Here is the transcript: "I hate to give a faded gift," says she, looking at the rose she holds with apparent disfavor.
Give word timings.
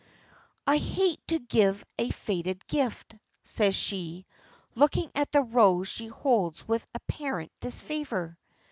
"I 0.65 0.77
hate 0.79 1.19
to 1.27 1.37
give 1.37 1.85
a 1.99 2.09
faded 2.09 2.65
gift," 2.65 3.13
says 3.43 3.75
she, 3.75 4.25
looking 4.73 5.11
at 5.13 5.31
the 5.31 5.43
rose 5.43 5.89
she 5.89 6.07
holds 6.07 6.67
with 6.67 6.87
apparent 6.95 7.51
disfavor. 7.59 8.39